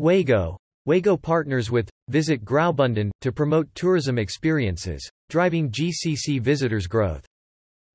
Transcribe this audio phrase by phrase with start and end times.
[0.00, 0.56] Wego.
[0.88, 7.26] Wego partners with Visit Graubünden to promote tourism experiences, driving GCC visitors' growth.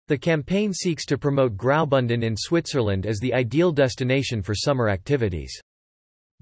[0.09, 5.57] The campaign seeks to promote Graubünden in Switzerland as the ideal destination for summer activities.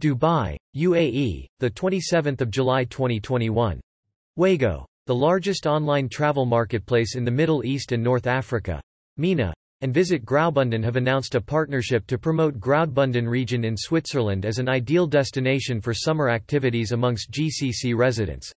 [0.02, 3.80] Dubai, UAE, the 27th of July 2021.
[4.40, 8.82] Wego, the largest online travel marketplace in the Middle East and North Africa,
[9.18, 14.60] MENA, and Visit Graubünden have announced a partnership to promote Graubünden region in Switzerland as
[14.60, 18.52] an ideal destination for summer activities amongst GCC residents.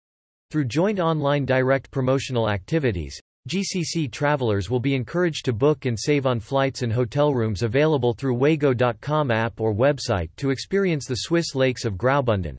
[0.50, 6.26] Through joint online direct promotional activities, GCC travelers will be encouraged to book and save
[6.26, 11.54] on flights and hotel rooms available through Wego.com app or website to experience the Swiss
[11.54, 12.56] lakes of Graubünden.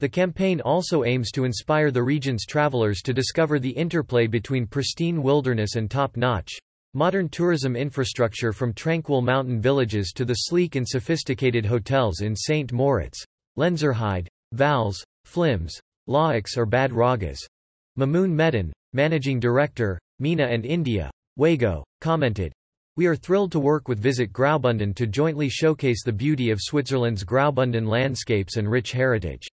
[0.00, 5.22] The campaign also aims to inspire the region's travelers to discover the interplay between pristine
[5.22, 6.58] wilderness and top-notch,
[6.98, 12.72] Modern tourism infrastructure from tranquil mountain villages to the sleek and sophisticated hotels in St.
[12.72, 13.24] Moritz,
[13.56, 15.70] Lenzerheide, Vals, Flims,
[16.08, 17.38] Laax or Bad Ragaz.
[17.96, 22.52] Mamoun Hmedan, managing director, MENA and India, Wego, commented,
[22.96, 27.22] We are thrilled to work with Visit Graubünden to jointly showcase the beauty of Switzerland's
[27.22, 29.46] Graubünden landscapes and rich heritage.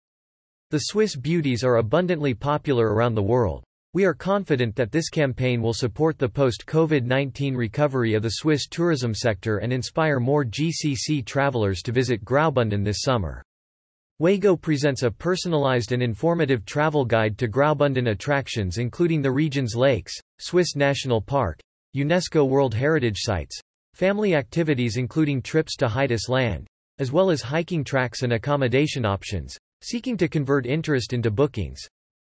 [0.70, 3.66] The Swiss beauties are abundantly popular around the world.
[3.96, 9.14] We are confident that this campaign will support the post-COVID-19 recovery of the Swiss tourism
[9.14, 13.44] sector and inspire more GCC travelers to visit Graubünden this summer.
[14.20, 20.20] Wego presents a personalized and informative travel guide to Graubünden attractions including the region's lakes,
[20.40, 21.60] Swiss National Park,
[21.96, 23.62] UNESCO World Heritage Sites,
[23.94, 26.66] family activities including trips to Heides Land,
[26.98, 31.80] as well as hiking tracks and accommodation options, seeking to convert interest into bookings.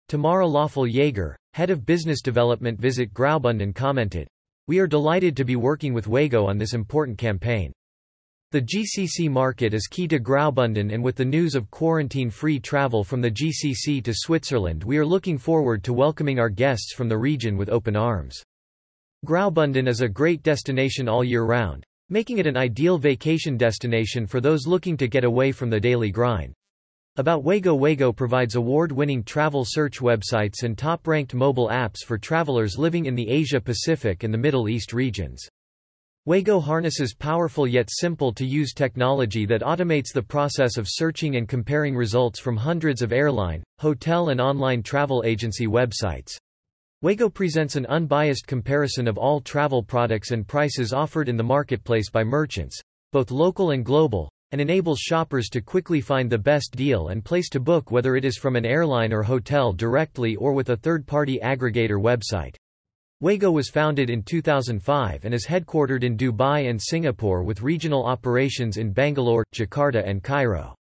[0.09, 4.29] Tamara Lawful Jaeger, head of business development Visit Graubünden commented,
[4.69, 7.73] We are delighted to be working with Wego on this important campaign.
[8.53, 13.23] The GCC market is key to Graubünden and with the news of quarantine-free travel from
[13.23, 17.57] the GCC to Switzerland we are looking forward to welcoming our guests from the region
[17.57, 18.39] with open arms.
[19.25, 24.43] Graubünden is a great destination all year round, making it an ideal vacation destination for
[24.43, 26.53] those looking to get away from the daily grind.
[27.19, 33.07] About Wego Wego provides award-winning travel search websites and top-ranked mobile apps for travelers living
[33.07, 35.49] in the Asia-Pacific and the Middle East regions.
[36.29, 42.39] Wego harnesses powerful yet simple-to-use technology that automates the process of searching and comparing results
[42.39, 46.37] from hundreds of airline, hotel and online travel agency websites.
[47.03, 52.11] Wego presents an unbiased comparison of all travel products and prices offered in the marketplace
[52.11, 52.79] by merchants,
[53.11, 57.49] both local and global, and enables shoppers to quickly find the best deal and place
[57.49, 61.41] to book whether it is from an airline or hotel directly or with a third-party
[61.43, 62.55] aggregator website.
[63.21, 68.77] Wego was founded in 2005 and is headquartered in Dubai and Singapore with regional operations
[68.77, 70.76] in Bangalore, Jakarta and Cairo.